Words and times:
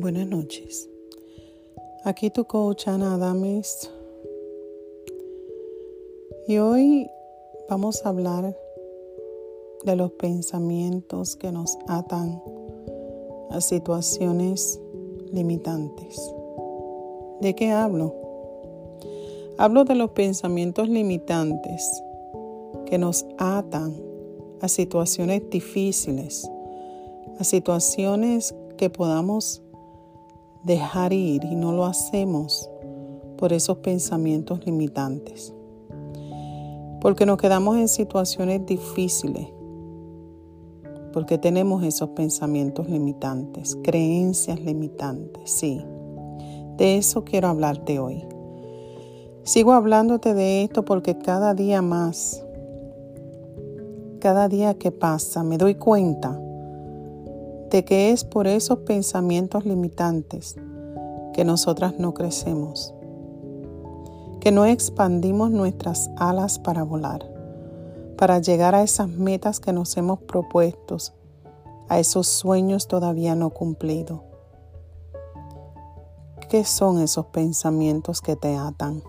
Buenas 0.00 0.26
noches. 0.26 0.88
Aquí 2.04 2.30
tu 2.30 2.46
coach 2.46 2.88
Ana 2.88 3.16
Adames. 3.16 3.90
Y 6.48 6.56
hoy 6.56 7.06
vamos 7.68 8.00
a 8.02 8.08
hablar 8.08 8.56
de 9.84 9.96
los 9.96 10.12
pensamientos 10.12 11.36
que 11.36 11.52
nos 11.52 11.76
atan 11.86 12.42
a 13.50 13.60
situaciones 13.60 14.80
limitantes. 15.32 16.18
¿De 17.42 17.54
qué 17.54 17.70
hablo? 17.70 18.14
Hablo 19.58 19.84
de 19.84 19.96
los 19.96 20.12
pensamientos 20.12 20.88
limitantes 20.88 22.02
que 22.86 22.96
nos 22.96 23.26
atan 23.36 24.02
a 24.62 24.68
situaciones 24.68 25.50
difíciles, 25.50 26.50
a 27.38 27.44
situaciones 27.44 28.54
que 28.78 28.88
podamos 28.88 29.60
dejar 30.64 31.12
ir 31.12 31.44
y 31.44 31.54
no 31.54 31.72
lo 31.72 31.84
hacemos 31.84 32.68
por 33.38 33.52
esos 33.52 33.78
pensamientos 33.78 34.64
limitantes. 34.66 35.54
Porque 37.00 37.24
nos 37.24 37.38
quedamos 37.38 37.78
en 37.78 37.88
situaciones 37.88 38.66
difíciles, 38.66 39.48
porque 41.12 41.38
tenemos 41.38 41.82
esos 41.82 42.10
pensamientos 42.10 42.88
limitantes, 42.88 43.76
creencias 43.82 44.60
limitantes, 44.60 45.50
sí. 45.50 45.82
De 46.76 46.98
eso 46.98 47.24
quiero 47.24 47.48
hablarte 47.48 47.98
hoy. 47.98 48.24
Sigo 49.42 49.72
hablándote 49.72 50.34
de 50.34 50.62
esto 50.62 50.84
porque 50.84 51.16
cada 51.16 51.54
día 51.54 51.80
más, 51.80 52.44
cada 54.20 54.48
día 54.48 54.74
que 54.74 54.92
pasa, 54.92 55.42
me 55.42 55.56
doy 55.56 55.74
cuenta 55.76 56.38
de 57.70 57.84
que 57.84 58.10
es 58.10 58.24
por 58.24 58.46
esos 58.46 58.80
pensamientos 58.80 59.64
limitantes 59.64 60.56
que 61.32 61.44
nosotras 61.44 61.98
no 61.98 62.12
crecemos, 62.14 62.92
que 64.40 64.50
no 64.50 64.64
expandimos 64.64 65.50
nuestras 65.50 66.10
alas 66.16 66.58
para 66.58 66.82
volar, 66.82 67.24
para 68.18 68.40
llegar 68.40 68.74
a 68.74 68.82
esas 68.82 69.08
metas 69.08 69.60
que 69.60 69.72
nos 69.72 69.96
hemos 69.96 70.20
propuesto, 70.20 70.96
a 71.88 71.98
esos 72.00 72.26
sueños 72.26 72.88
todavía 72.88 73.34
no 73.34 73.50
cumplidos. 73.50 74.20
¿Qué 76.48 76.64
son 76.64 77.00
esos 77.00 77.26
pensamientos 77.26 78.20
que 78.20 78.34
te 78.34 78.56
atan? 78.56 79.02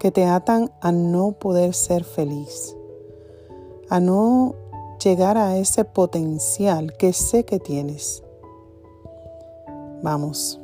Que 0.00 0.10
te 0.10 0.24
atan 0.24 0.72
a 0.80 0.90
no 0.90 1.32
poder 1.32 1.74
ser 1.74 2.02
feliz, 2.02 2.76
a 3.88 4.00
no 4.00 4.56
llegar 5.04 5.36
a 5.36 5.56
ese 5.56 5.84
potencial 5.84 6.96
que 6.96 7.12
sé 7.12 7.44
que 7.44 7.58
tienes. 7.58 8.22
Vamos, 10.02 10.60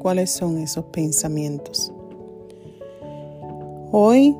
¿cuáles 0.00 0.30
son 0.30 0.58
esos 0.58 0.84
pensamientos? 0.86 1.92
Hoy 3.92 4.36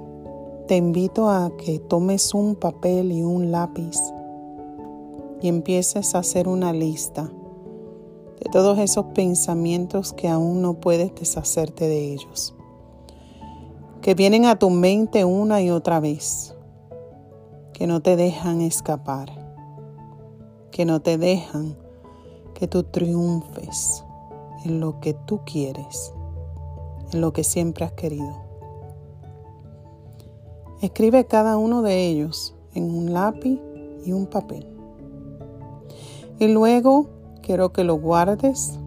te 0.66 0.77
invito 0.77 1.28
a 1.28 1.52
que 1.56 1.78
tomes 1.78 2.34
un 2.34 2.56
papel 2.56 3.12
y 3.12 3.22
un 3.22 3.50
lápiz 3.50 3.98
y 5.42 5.48
empieces 5.48 6.14
a 6.14 6.19
hacer 6.19 6.48
una 6.48 6.72
lista 6.72 7.30
de 8.41 8.50
todos 8.50 8.78
esos 8.78 9.06
pensamientos 9.14 10.12
que 10.12 10.28
aún 10.28 10.62
no 10.62 10.75
puedes 10.75 11.14
deshacerte 11.14 11.86
de 11.86 12.12
ellos, 12.12 12.55
que 14.00 14.14
vienen 14.14 14.47
a 14.47 14.58
tu 14.58 14.70
mente 14.70 15.25
una 15.25 15.62
y 15.62 15.70
otra 15.70 16.00
vez 16.00 16.53
que 17.75 17.89
no 17.89 18.00
te 18.00 18.14
dejan 18.17 18.61
escapar, 18.61 19.30
que 20.70 20.84
no 20.84 21.03
te 21.03 21.19
dejan 21.19 21.77
que 22.55 22.69
tú 22.69 22.84
triunfes 22.84 24.04
en 24.65 24.78
lo 24.81 25.00
que 25.00 25.12
tú 25.12 25.41
quieres, 25.44 26.15
en 27.12 27.21
lo 27.21 27.32
que 27.32 27.43
siempre 27.43 27.84
has 27.84 27.93
querido. 27.93 28.43
Escribe 30.81 31.26
cada 31.26 31.56
uno 31.56 31.82
de 31.82 32.06
ellos 32.06 32.54
en 32.75 32.84
un 32.84 33.12
lápiz 33.12 33.60
y 34.04 34.12
un 34.12 34.26
papel. 34.26 34.69
Y 36.38 36.49
luego 36.49 37.09
quiero 37.43 37.72
que 37.72 37.82
lo 37.82 37.97
guardes 37.97 38.78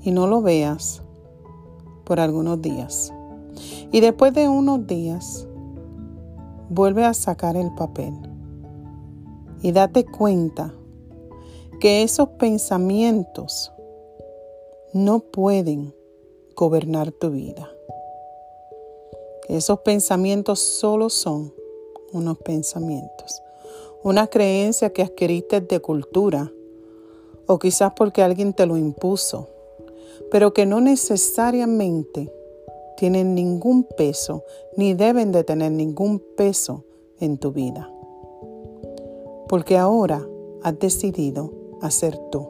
y 0.00 0.12
no 0.12 0.28
lo 0.28 0.42
veas 0.42 1.02
por 2.04 2.20
algunos 2.20 2.62
días. 2.62 3.12
Y 3.90 4.00
después 4.00 4.32
de 4.32 4.48
unos 4.48 4.86
días, 4.86 5.48
vuelve 6.72 7.04
a 7.04 7.12
sacar 7.12 7.56
el 7.56 7.70
papel 7.74 8.14
y 9.60 9.72
date 9.72 10.06
cuenta 10.06 10.74
que 11.80 12.02
esos 12.02 12.30
pensamientos 12.30 13.72
no 14.94 15.20
pueden 15.20 15.94
gobernar 16.56 17.12
tu 17.12 17.30
vida. 17.30 17.70
esos 19.48 19.80
pensamientos 19.80 20.60
solo 20.60 21.10
son 21.10 21.52
unos 22.12 22.38
pensamientos, 22.38 23.42
una 24.02 24.26
creencia 24.26 24.90
que 24.94 25.02
adquiriste 25.02 25.60
de 25.60 25.80
cultura 25.80 26.50
o 27.46 27.58
quizás 27.58 27.92
porque 27.94 28.22
alguien 28.22 28.54
te 28.54 28.64
lo 28.64 28.78
impuso, 28.78 29.48
pero 30.30 30.54
que 30.54 30.64
no 30.64 30.80
necesariamente 30.80 32.32
tienen 32.96 33.34
ningún 33.34 33.84
peso 33.84 34.44
ni 34.76 34.94
deben 34.94 35.32
de 35.32 35.44
tener 35.44 35.72
ningún 35.72 36.22
peso 36.36 36.84
en 37.18 37.38
tu 37.38 37.52
vida. 37.52 37.90
Porque 39.48 39.76
ahora 39.78 40.26
has 40.62 40.78
decidido 40.78 41.52
hacer 41.80 42.16
tú, 42.30 42.48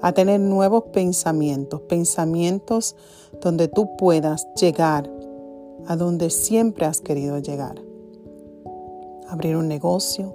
a 0.00 0.12
tener 0.12 0.40
nuevos 0.40 0.84
pensamientos, 0.92 1.80
pensamientos 1.82 2.96
donde 3.40 3.68
tú 3.68 3.96
puedas 3.96 4.46
llegar 4.54 5.10
a 5.86 5.96
donde 5.96 6.30
siempre 6.30 6.86
has 6.86 7.00
querido 7.00 7.38
llegar. 7.38 7.80
Abrir 9.28 9.56
un 9.56 9.68
negocio, 9.68 10.34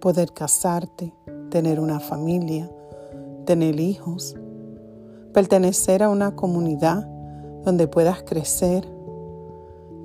poder 0.00 0.32
casarte, 0.32 1.12
tener 1.50 1.80
una 1.80 2.00
familia, 2.00 2.70
tener 3.44 3.78
hijos, 3.78 4.34
pertenecer 5.32 6.02
a 6.02 6.08
una 6.08 6.34
comunidad 6.34 7.06
donde 7.66 7.88
puedas 7.88 8.22
crecer, 8.22 8.86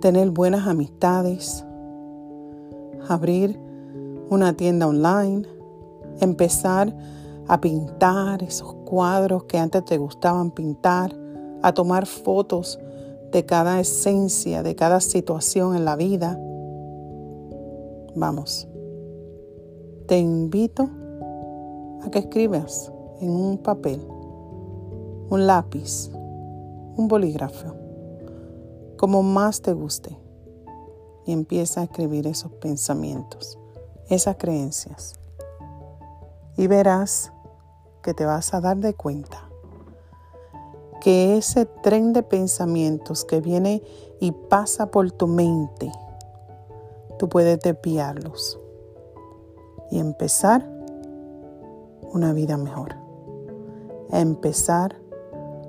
tener 0.01 0.31
buenas 0.31 0.67
amistades, 0.67 1.63
abrir 3.07 3.59
una 4.31 4.53
tienda 4.57 4.87
online, 4.87 5.43
empezar 6.21 6.91
a 7.47 7.61
pintar 7.61 8.41
esos 8.41 8.73
cuadros 8.73 9.43
que 9.43 9.59
antes 9.59 9.85
te 9.85 9.99
gustaban 9.99 10.49
pintar, 10.49 11.15
a 11.61 11.71
tomar 11.71 12.07
fotos 12.07 12.79
de 13.31 13.45
cada 13.45 13.79
esencia, 13.79 14.63
de 14.63 14.75
cada 14.75 14.99
situación 14.99 15.75
en 15.75 15.85
la 15.85 15.95
vida. 15.95 16.39
Vamos, 18.15 18.67
te 20.07 20.17
invito 20.17 20.89
a 22.01 22.09
que 22.09 22.17
escribas 22.17 22.91
en 23.19 23.29
un 23.29 23.59
papel, 23.59 24.01
un 25.29 25.45
lápiz, 25.45 26.09
un 27.01 27.07
bolígrafo, 27.07 27.73
como 28.97 29.23
más 29.23 29.61
te 29.61 29.73
guste, 29.73 30.15
y 31.25 31.31
empieza 31.31 31.81
a 31.81 31.85
escribir 31.85 32.27
esos 32.27 32.51
pensamientos, 32.53 33.57
esas 34.07 34.35
creencias. 34.37 35.15
Y 36.57 36.67
verás 36.67 37.33
que 38.03 38.13
te 38.13 38.25
vas 38.25 38.53
a 38.53 38.61
dar 38.61 38.77
de 38.77 38.93
cuenta 38.93 39.49
que 40.99 41.37
ese 41.37 41.65
tren 41.65 42.13
de 42.13 42.21
pensamientos 42.21 43.25
que 43.25 43.41
viene 43.41 43.81
y 44.19 44.31
pasa 44.31 44.91
por 44.91 45.11
tu 45.11 45.25
mente, 45.25 45.91
tú 47.17 47.29
puedes 47.29 47.59
desviarlos 47.61 48.59
y 49.89 49.97
empezar 49.97 50.69
una 52.13 52.31
vida 52.33 52.57
mejor. 52.57 52.95
Empezar 54.11 54.95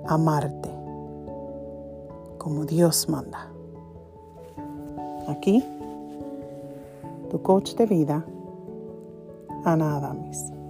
a 0.06 0.14
amarte 0.14 0.81
como 2.42 2.64
Dios 2.64 3.08
manda. 3.08 3.52
Aquí, 5.28 5.64
tu 7.30 7.40
coach 7.40 7.76
de 7.76 7.86
vida, 7.86 8.26
Ana 9.64 9.96
Adames. 9.96 10.61